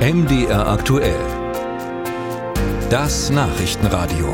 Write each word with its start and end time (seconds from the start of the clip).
MDR 0.00 0.66
aktuell. 0.66 1.20
Das 2.88 3.28
Nachrichtenradio. 3.28 4.32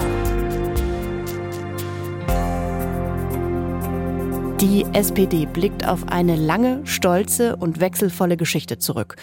Die 4.61 4.87
SPD 4.93 5.47
blickt 5.47 5.85
auf 5.85 6.07
eine 6.07 6.37
lange, 6.37 6.87
stolze 6.87 7.57
und 7.57 7.81
wechselvolle 7.81 8.37
Geschichte 8.37 8.79
zurück. 8.79 9.17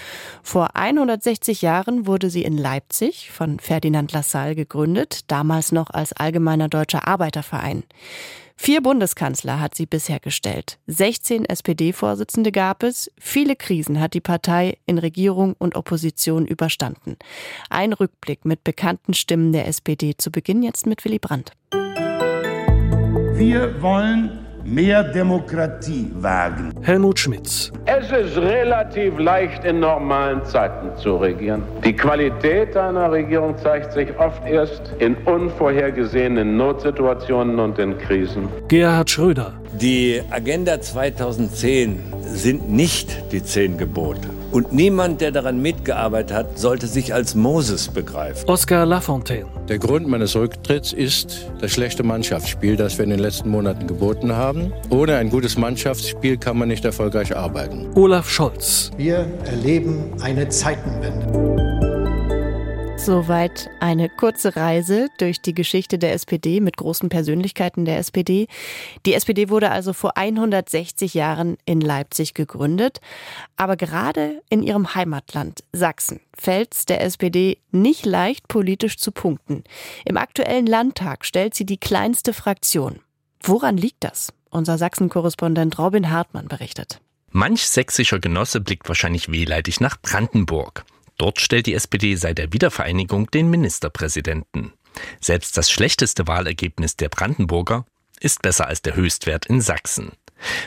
Vor 0.43 0.75
160 0.75 1.61
Jahren 1.61 2.07
wurde 2.07 2.29
sie 2.29 2.43
in 2.43 2.57
Leipzig 2.57 3.31
von 3.31 3.59
Ferdinand 3.59 4.11
Lassalle 4.11 4.55
gegründet, 4.55 5.31
damals 5.31 5.71
noch 5.71 5.91
als 5.91 6.11
Allgemeiner 6.11 6.67
Deutscher 6.67 7.07
Arbeiterverein. 7.07 7.83
Vier 8.55 8.81
Bundeskanzler 8.81 9.59
hat 9.59 9.75
sie 9.75 9.85
bisher 9.85 10.19
gestellt. 10.19 10.77
16 10.87 11.45
SPD-Vorsitzende 11.45 12.51
gab 12.51 12.83
es. 12.83 13.11
Viele 13.19 13.55
Krisen 13.55 13.99
hat 13.99 14.13
die 14.13 14.21
Partei 14.21 14.77
in 14.85 14.97
Regierung 14.97 15.55
und 15.57 15.75
Opposition 15.75 16.45
überstanden. 16.45 17.17
Ein 17.69 17.93
Rückblick 17.93 18.45
mit 18.45 18.63
bekannten 18.63 19.13
Stimmen 19.13 19.51
der 19.51 19.67
SPD 19.67 20.15
zu 20.17 20.31
Beginn 20.31 20.63
jetzt 20.63 20.85
mit 20.85 21.03
Willy 21.03 21.19
Brandt. 21.19 21.51
Wir 23.35 23.81
wollen 23.81 24.42
mehr 24.65 25.03
Demokratie 25.03 26.11
wagen. 26.15 26.73
Helmut 26.81 27.19
Schmitz. 27.19 27.71
Es 27.85 28.11
ist 28.11 28.37
relativ 28.37 29.17
leicht, 29.19 29.65
in 29.65 29.79
normalen 29.79 30.43
Zeiten 30.45 30.95
zu 30.97 31.17
regieren. 31.17 31.63
Die 31.83 31.95
Qualität 31.95 32.75
einer 32.77 33.11
Regierung 33.11 33.57
zeigt 33.57 33.93
sich 33.93 34.09
oft 34.19 34.45
erst 34.45 34.93
in 34.99 35.15
unvorhergesehenen 35.25 36.57
Notsituationen 36.57 37.59
und 37.59 37.79
in 37.79 37.97
Krisen. 37.97 38.47
Gerhard 38.67 39.09
Schröder. 39.09 39.53
Die 39.79 40.21
Agenda 40.29 40.79
2010 40.79 41.99
sind 42.21 42.69
nicht 42.69 43.31
die 43.31 43.43
zehn 43.43 43.77
Gebote. 43.77 44.29
Und 44.53 44.71
niemand, 44.71 45.19
der 45.19 45.31
daran 45.31 45.61
mitgearbeitet 45.63 46.31
hat, 46.37 46.59
sollte 46.59 46.85
sich 46.85 47.11
als 47.11 47.33
Moses 47.33 47.87
begreifen. 47.87 48.47
Oskar 48.47 48.85
Lafontaine. 48.85 49.47
Der 49.67 49.79
Grund 49.79 50.07
meines 50.07 50.35
Rücktritts 50.35 50.93
ist 50.93 51.49
das 51.59 51.71
schlechte 51.71 52.03
Mannschaftsspiel, 52.03 52.75
das 52.75 52.97
wir 52.99 53.03
in 53.03 53.09
den 53.09 53.19
letzten 53.19 53.49
Monaten 53.49 53.87
geboten 53.87 54.33
haben. 54.33 54.71
Ohne 54.91 55.17
ein 55.17 55.31
gutes 55.31 55.57
Mannschaftsspiel 55.57 56.37
kann 56.37 56.57
man 56.57 56.67
nicht 56.67 56.85
erfolgreich 56.85 57.35
arbeiten. 57.35 57.89
Olaf 57.95 58.29
Scholz. 58.29 58.91
Wir 58.95 59.25
erleben 59.45 60.13
eine 60.21 60.47
Zeitenwende. 60.49 61.72
Soweit 63.05 63.69
eine 63.81 64.07
kurze 64.07 64.55
Reise 64.55 65.09
durch 65.17 65.41
die 65.41 65.53
Geschichte 65.53 65.97
der 65.99 66.13
SPD 66.13 66.61
mit 66.61 66.77
großen 66.77 67.09
Persönlichkeiten 67.09 67.83
der 67.83 67.97
SPD. 67.97 68.47
Die 69.05 69.13
SPD 69.13 69.49
wurde 69.49 69.71
also 69.71 69.91
vor 69.91 70.15
160 70.15 71.13
Jahren 71.13 71.57
in 71.65 71.81
Leipzig 71.81 72.33
gegründet. 72.33 73.01
Aber 73.57 73.75
gerade 73.75 74.41
in 74.49 74.63
ihrem 74.63 74.95
Heimatland 74.95 75.65
Sachsen 75.73 76.21
fällt 76.33 76.73
es 76.73 76.85
der 76.85 77.01
SPD 77.01 77.57
nicht 77.71 78.05
leicht, 78.05 78.47
politisch 78.47 78.97
zu 78.97 79.11
punkten. 79.11 79.65
Im 80.05 80.15
aktuellen 80.15 80.65
Landtag 80.65 81.25
stellt 81.25 81.55
sie 81.55 81.65
die 81.65 81.77
kleinste 81.77 82.31
Fraktion. 82.31 83.01
Woran 83.41 83.75
liegt 83.75 84.05
das? 84.05 84.31
Unser 84.49 84.77
Sachsen-Korrespondent 84.77 85.77
Robin 85.77 86.09
Hartmann 86.09 86.47
berichtet. 86.47 87.01
Manch 87.31 87.67
sächsischer 87.67 88.19
Genosse 88.19 88.61
blickt 88.61 88.87
wahrscheinlich 88.87 89.29
wehleidig 89.29 89.81
nach 89.81 89.97
Brandenburg. 90.01 90.85
Dort 91.17 91.39
stellt 91.39 91.65
die 91.65 91.73
SPD 91.73 92.15
seit 92.15 92.37
der 92.37 92.53
Wiedervereinigung 92.53 93.29
den 93.31 93.49
Ministerpräsidenten. 93.49 94.73
Selbst 95.19 95.57
das 95.57 95.71
schlechteste 95.71 96.27
Wahlergebnis 96.27 96.95
der 96.95 97.09
Brandenburger 97.09 97.85
ist 98.19 98.41
besser 98.41 98.67
als 98.67 98.81
der 98.81 98.95
Höchstwert 98.95 99.45
in 99.45 99.61
Sachsen. 99.61 100.11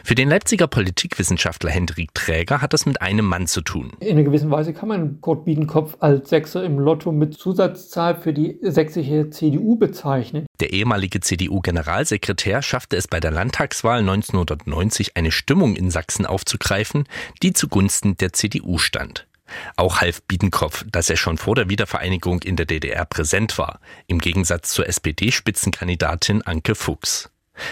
Für 0.04 0.14
den 0.14 0.28
Leipziger 0.28 0.66
Politikwissenschaftler 0.66 1.70
Hendrik 1.70 2.14
Träger 2.14 2.62
hat 2.62 2.72
das 2.72 2.86
mit 2.86 3.02
einem 3.02 3.26
Mann 3.26 3.46
zu 3.46 3.60
tun. 3.60 3.92
In 4.00 4.10
einer 4.10 4.22
gewissen 4.22 4.50
Weise 4.50 4.72
kann 4.72 4.88
man 4.88 5.20
Kurt 5.20 5.44
Biedenkopf 5.44 5.96
als 6.00 6.30
Sechser 6.30 6.64
im 6.64 6.78
Lotto 6.78 7.12
mit 7.12 7.34
Zusatzzahl 7.34 8.16
für 8.16 8.32
die 8.32 8.58
sächsische 8.62 9.30
CDU 9.30 9.76
bezeichnen. 9.76 10.46
Der 10.60 10.72
ehemalige 10.72 11.20
CDU-Generalsekretär 11.20 12.62
schaffte 12.62 12.96
es 12.96 13.08
bei 13.08 13.20
der 13.20 13.30
Landtagswahl 13.30 14.00
1990 14.00 15.16
eine 15.16 15.30
Stimmung 15.30 15.76
in 15.76 15.90
Sachsen 15.90 16.24
aufzugreifen, 16.24 17.04
die 17.42 17.52
zugunsten 17.52 18.16
der 18.16 18.32
CDU 18.32 18.78
stand. 18.78 19.26
Auch 19.76 20.00
half 20.00 20.22
Biedenkopf, 20.22 20.84
dass 20.90 21.10
er 21.10 21.16
schon 21.16 21.38
vor 21.38 21.54
der 21.54 21.68
Wiedervereinigung 21.68 22.42
in 22.42 22.56
der 22.56 22.66
DDR 22.66 23.04
präsent 23.04 23.58
war, 23.58 23.80
im 24.06 24.18
Gegensatz 24.20 24.70
zur 24.70 24.86
SPD-Spitzenkandidatin 24.88 26.42
Anke 26.42 26.74
Fuchs. 26.74 27.30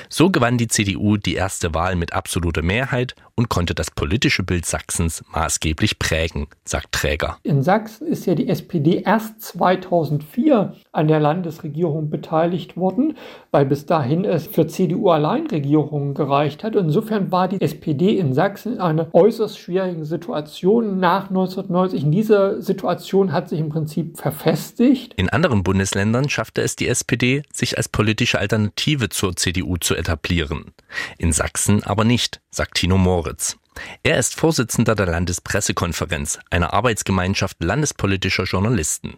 So 0.09 0.31
gewann 0.31 0.59
die 0.59 0.69
CDU 0.69 1.17
die 1.17 1.35
erste 1.35 1.75
Wahl 1.75 1.97
mit 1.97 2.13
absoluter 2.13 2.63
Mehrheit 2.63 3.15
und 3.37 3.49
konnte 3.49 3.75
das 3.75 3.91
politische 3.91 4.43
Bild 4.43 4.65
Sachsens 4.65 5.25
maßgeblich 5.33 5.99
prägen, 5.99 6.47
sagt 6.65 6.93
Träger. 6.93 7.39
In 7.43 7.63
Sachsen 7.63 8.07
ist 8.07 8.27
ja 8.27 8.35
die 8.35 8.49
SPD 8.49 9.03
erst 9.05 9.41
2004 9.43 10.75
an 10.93 11.09
der 11.09 11.21
Landesregierung 11.21 12.11
beteiligt 12.11 12.77
worden, 12.77 13.17
weil 13.51 13.67
bis 13.67 13.87
dahin 13.87 14.25
es 14.25 14.47
für 14.47 14.67
CDU-Alleinregierungen 14.67 16.15
gereicht 16.15 16.63
hat. 16.63 16.77
Insofern 16.77 17.33
war 17.33 17.49
die 17.49 17.61
SPD 17.61 18.19
in 18.19 18.35
Sachsen 18.35 18.75
in 18.75 18.81
einer 18.81 19.09
äußerst 19.13 19.59
schwierigen 19.59 20.05
Situation 20.05 21.01
nach 21.01 21.29
1990. 21.29 22.05
In 22.05 22.13
dieser 22.13 22.63
Situation 22.63 23.33
hat 23.33 23.49
sich 23.49 23.59
im 23.59 23.69
Prinzip 23.69 24.19
verfestigt. 24.19 25.15
In 25.17 25.29
anderen 25.29 25.65
Bundesländern 25.65 26.29
schaffte 26.29 26.63
es 26.63 26.77
die 26.77 26.89
SPD, 26.89 27.43
sich 27.53 27.77
als 27.77 27.89
politische 27.89 28.39
Alternative 28.39 29.09
zur 29.09 29.35
CDU 29.35 29.74
zu 29.77 29.95
etablieren. 29.95 30.73
In 31.19 31.33
Sachsen 31.33 31.83
aber 31.83 32.05
nicht, 32.05 32.41
sagt 32.51 32.75
Tino 32.75 32.99
Moritz. 32.99 33.57
Er 34.03 34.19
ist 34.19 34.35
Vorsitzender 34.35 34.95
der 34.95 35.07
Landespressekonferenz, 35.07 36.39
einer 36.51 36.75
Arbeitsgemeinschaft 36.75 37.63
landespolitischer 37.63 38.45
Journalisten. 38.45 39.15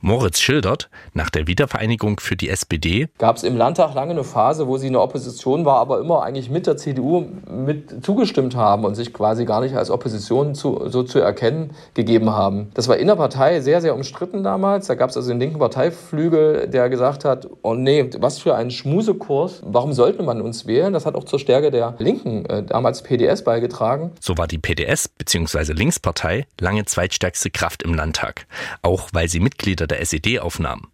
Moritz 0.00 0.40
schildert, 0.40 0.88
nach 1.14 1.30
der 1.30 1.46
Wiedervereinigung 1.46 2.20
für 2.20 2.36
die 2.36 2.48
SPD 2.48 3.08
gab 3.18 3.36
es 3.36 3.42
im 3.42 3.56
Landtag 3.56 3.94
lange 3.94 4.12
eine 4.12 4.24
Phase, 4.24 4.66
wo 4.66 4.76
sie 4.76 4.88
in 4.88 4.92
der 4.92 5.02
Opposition 5.02 5.64
war, 5.64 5.78
aber 5.78 6.00
immer 6.00 6.22
eigentlich 6.22 6.50
mit 6.50 6.66
der 6.66 6.76
CDU 6.76 7.26
mit 7.50 8.04
zugestimmt 8.04 8.54
haben 8.54 8.84
und 8.84 8.94
sich 8.94 9.12
quasi 9.12 9.44
gar 9.44 9.60
nicht 9.60 9.74
als 9.74 9.90
Opposition 9.90 10.54
zu, 10.54 10.88
so 10.88 11.02
zu 11.02 11.18
erkennen 11.18 11.70
gegeben 11.94 12.30
haben. 12.30 12.70
Das 12.74 12.88
war 12.88 12.96
in 12.96 13.06
der 13.06 13.16
Partei 13.16 13.60
sehr, 13.60 13.80
sehr 13.80 13.94
umstritten 13.94 14.42
damals. 14.42 14.86
Da 14.86 14.94
gab 14.94 15.10
es 15.10 15.16
also 15.16 15.28
den 15.30 15.40
linken 15.40 15.58
Parteiflügel, 15.58 16.68
der 16.68 16.88
gesagt 16.88 17.24
hat, 17.24 17.48
oh 17.62 17.74
nee, 17.74 18.10
was 18.18 18.38
für 18.38 18.54
ein 18.54 18.70
Schmusekurs, 18.70 19.62
warum 19.64 19.92
sollte 19.92 20.22
man 20.22 20.40
uns 20.40 20.66
wählen? 20.66 20.92
Das 20.92 21.06
hat 21.06 21.14
auch 21.14 21.24
zur 21.24 21.38
Stärke 21.38 21.70
der 21.70 21.94
Linken, 21.98 22.44
äh, 22.46 22.62
damals 22.62 23.02
PDS, 23.02 23.42
beigetragen. 23.42 23.95
So 24.20 24.38
war 24.38 24.46
die 24.46 24.58
PDS 24.58 25.08
bzw. 25.08 25.72
Linkspartei 25.72 26.46
lange 26.60 26.84
zweitstärkste 26.84 27.50
Kraft 27.50 27.82
im 27.82 27.94
Landtag, 27.94 28.46
auch 28.82 29.08
weil 29.12 29.28
sie 29.28 29.40
Mitglieder 29.40 29.86
der 29.86 30.00
SED 30.00 30.40
aufnahm. 30.40 30.88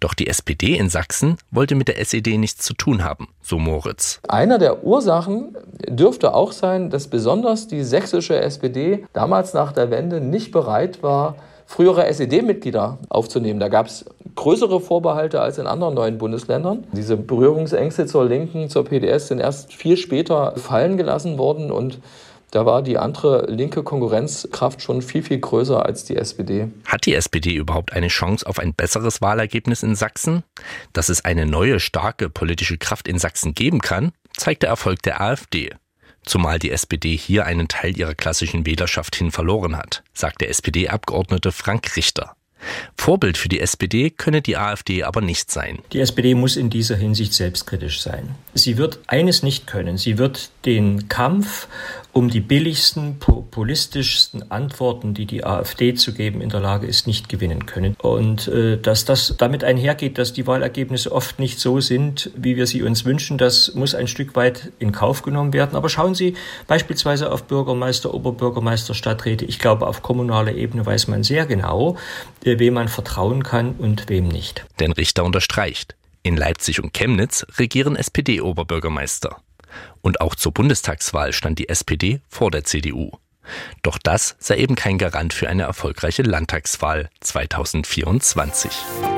Doch 0.00 0.14
die 0.14 0.26
SPD 0.26 0.76
in 0.76 0.88
Sachsen 0.88 1.36
wollte 1.50 1.74
mit 1.74 1.88
der 1.88 2.00
SED 2.00 2.36
nichts 2.36 2.64
zu 2.64 2.74
tun 2.74 3.04
haben, 3.04 3.28
so 3.42 3.58
Moritz. 3.58 4.20
Einer 4.28 4.58
der 4.58 4.84
Ursachen 4.84 5.56
dürfte 5.86 6.34
auch 6.34 6.52
sein, 6.52 6.90
dass 6.90 7.08
besonders 7.08 7.68
die 7.68 7.84
sächsische 7.84 8.40
SPD 8.40 9.06
damals 9.12 9.54
nach 9.54 9.72
der 9.72 9.90
Wende 9.90 10.20
nicht 10.20 10.50
bereit 10.50 11.02
war, 11.02 11.36
frühere 11.66 12.06
SED-Mitglieder 12.06 12.98
aufzunehmen. 13.10 13.60
Da 13.60 13.68
gab 13.68 13.86
es 13.86 14.06
größere 14.34 14.80
Vorbehalte 14.80 15.40
als 15.40 15.58
in 15.58 15.66
anderen 15.66 15.94
neuen 15.94 16.16
Bundesländern. 16.16 16.84
Diese 16.92 17.16
Berührungsängste 17.16 18.06
zur 18.06 18.24
Linken, 18.24 18.70
zur 18.70 18.84
PDS 18.84 19.28
sind 19.28 19.40
erst 19.40 19.74
viel 19.74 19.96
später 19.96 20.54
fallen 20.56 20.96
gelassen 20.96 21.36
worden 21.36 21.70
und 21.70 21.98
da 22.50 22.64
war 22.64 22.82
die 22.82 22.98
andere 22.98 23.46
linke 23.50 23.82
Konkurrenzkraft 23.82 24.82
schon 24.82 25.02
viel, 25.02 25.22
viel 25.22 25.38
größer 25.38 25.84
als 25.84 26.04
die 26.04 26.16
SPD. 26.16 26.68
Hat 26.86 27.04
die 27.04 27.14
SPD 27.14 27.54
überhaupt 27.54 27.92
eine 27.92 28.08
Chance 28.08 28.46
auf 28.46 28.58
ein 28.58 28.74
besseres 28.74 29.20
Wahlergebnis 29.20 29.82
in 29.82 29.94
Sachsen? 29.94 30.42
Dass 30.92 31.08
es 31.08 31.24
eine 31.24 31.46
neue, 31.46 31.80
starke 31.80 32.30
politische 32.30 32.78
Kraft 32.78 33.06
in 33.08 33.18
Sachsen 33.18 33.54
geben 33.54 33.80
kann, 33.80 34.12
zeigt 34.36 34.62
der 34.62 34.70
Erfolg 34.70 35.02
der 35.02 35.20
AfD. 35.20 35.70
Zumal 36.24 36.58
die 36.58 36.70
SPD 36.70 37.16
hier 37.16 37.46
einen 37.46 37.68
Teil 37.68 37.96
ihrer 37.96 38.14
klassischen 38.14 38.66
Wählerschaft 38.66 39.16
hin 39.16 39.30
verloren 39.30 39.76
hat, 39.76 40.02
sagt 40.12 40.40
der 40.40 40.50
SPD-Abgeordnete 40.50 41.52
Frank 41.52 41.96
Richter. 41.96 42.34
Vorbild 42.96 43.38
für 43.38 43.48
die 43.48 43.60
SPD 43.60 44.10
könne 44.10 44.42
die 44.42 44.56
AfD 44.56 45.04
aber 45.04 45.20
nicht 45.20 45.50
sein. 45.50 45.78
Die 45.92 46.00
SPD 46.00 46.34
muss 46.34 46.56
in 46.56 46.70
dieser 46.70 46.96
Hinsicht 46.96 47.32
selbstkritisch 47.32 48.00
sein. 48.00 48.34
Sie 48.54 48.76
wird 48.76 48.98
eines 49.06 49.42
nicht 49.42 49.66
können. 49.66 49.96
Sie 49.96 50.18
wird 50.18 50.50
den 50.64 51.08
Kampf 51.08 51.68
um 52.18 52.30
die 52.30 52.40
billigsten, 52.40 53.20
populistischsten 53.20 54.50
Antworten, 54.50 55.14
die 55.14 55.24
die 55.24 55.44
AfD 55.44 55.94
zu 55.94 56.12
geben 56.12 56.40
in 56.40 56.48
der 56.48 56.58
Lage 56.58 56.88
ist, 56.88 57.06
nicht 57.06 57.28
gewinnen 57.28 57.64
können. 57.64 57.94
Und 58.02 58.48
äh, 58.48 58.76
dass 58.76 59.04
das 59.04 59.36
damit 59.38 59.62
einhergeht, 59.62 60.18
dass 60.18 60.32
die 60.32 60.44
Wahlergebnisse 60.48 61.12
oft 61.12 61.38
nicht 61.38 61.60
so 61.60 61.78
sind, 61.78 62.32
wie 62.36 62.56
wir 62.56 62.66
sie 62.66 62.82
uns 62.82 63.04
wünschen, 63.04 63.38
das 63.38 63.72
muss 63.76 63.94
ein 63.94 64.08
Stück 64.08 64.34
weit 64.34 64.72
in 64.80 64.90
Kauf 64.90 65.22
genommen 65.22 65.52
werden. 65.52 65.76
Aber 65.76 65.88
schauen 65.88 66.16
Sie 66.16 66.34
beispielsweise 66.66 67.30
auf 67.30 67.44
Bürgermeister, 67.44 68.12
Oberbürgermeister, 68.12 68.94
Stadträte. 68.94 69.44
Ich 69.44 69.60
glaube, 69.60 69.86
auf 69.86 70.02
kommunaler 70.02 70.56
Ebene 70.56 70.84
weiß 70.84 71.06
man 71.06 71.22
sehr 71.22 71.46
genau, 71.46 71.98
äh, 72.42 72.58
wem 72.58 72.74
man 72.74 72.88
vertrauen 72.88 73.44
kann 73.44 73.76
und 73.78 74.08
wem 74.08 74.26
nicht. 74.26 74.66
Denn 74.80 74.90
Richter 74.90 75.24
unterstreicht, 75.24 75.94
in 76.24 76.36
Leipzig 76.36 76.82
und 76.82 76.92
Chemnitz 76.92 77.46
regieren 77.58 77.94
SPD-Oberbürgermeister. 77.94 79.36
Und 80.00 80.20
auch 80.20 80.34
zur 80.34 80.52
Bundestagswahl 80.52 81.32
stand 81.32 81.58
die 81.58 81.68
SPD 81.68 82.20
vor 82.28 82.50
der 82.50 82.64
CDU. 82.64 83.12
Doch 83.82 83.98
das 83.98 84.36
sei 84.38 84.58
eben 84.58 84.74
kein 84.74 84.98
Garant 84.98 85.32
für 85.32 85.48
eine 85.48 85.62
erfolgreiche 85.62 86.22
Landtagswahl 86.22 87.08
2024. 87.20 89.17